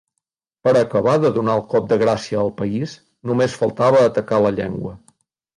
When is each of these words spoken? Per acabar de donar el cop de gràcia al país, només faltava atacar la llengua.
Per 0.67 0.71
acabar 0.79 1.13
de 1.25 1.31
donar 1.35 1.57
el 1.61 1.61
cop 1.75 1.91
de 1.91 1.99
gràcia 2.03 2.39
al 2.45 2.51
país, 2.63 2.97
només 3.33 3.59
faltava 3.63 4.03
atacar 4.07 4.45
la 4.47 4.57
llengua. 4.57 4.97